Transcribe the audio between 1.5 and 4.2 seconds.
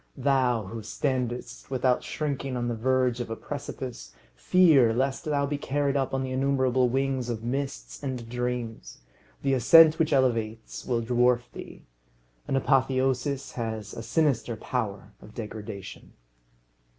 without shrinking on the verge of a precipice,